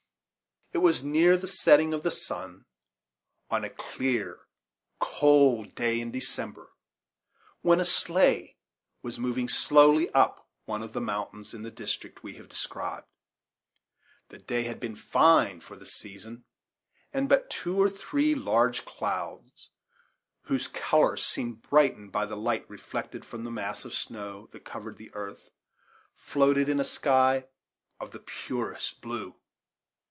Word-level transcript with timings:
It 0.73 0.77
was 0.77 1.03
near 1.03 1.35
the 1.37 1.49
setting 1.49 1.93
of 1.93 2.01
the 2.01 2.09
sun, 2.11 2.63
on 3.49 3.65
a 3.65 3.69
clear, 3.69 4.39
cold 5.01 5.75
day 5.75 5.99
in 5.99 6.11
December, 6.11 6.71
when 7.59 7.81
a 7.81 7.85
sleigh 7.85 8.55
was 9.01 9.19
moving 9.19 9.49
slowly 9.49 10.09
up 10.13 10.47
one 10.63 10.81
of 10.81 10.93
the 10.93 11.01
mountains 11.01 11.53
in 11.53 11.63
the 11.63 11.71
district 11.71 12.23
we 12.23 12.35
have 12.35 12.47
described. 12.47 13.05
The 14.29 14.37
day 14.37 14.63
had 14.63 14.79
been 14.79 14.95
fine 14.95 15.59
for 15.59 15.75
the 15.75 15.85
season, 15.85 16.45
and 17.11 17.27
but 17.27 17.49
two 17.49 17.77
or 17.77 17.89
three 17.89 18.33
large 18.33 18.85
clouds, 18.85 19.71
whose 20.43 20.69
color 20.69 21.17
seemed 21.17 21.63
brightened 21.63 22.13
by 22.13 22.25
the 22.25 22.37
light 22.37 22.67
reflected 22.69 23.25
from 23.25 23.43
the 23.43 23.51
mass 23.51 23.83
of 23.83 23.93
snow 23.93 24.47
that 24.53 24.63
covered 24.63 24.95
the 24.95 25.13
earth, 25.15 25.49
floated 26.15 26.69
in 26.69 26.79
a 26.79 26.85
sky 26.85 27.47
of 27.99 28.11
the 28.11 28.19
purest 28.25 29.01
blue. 29.01 29.35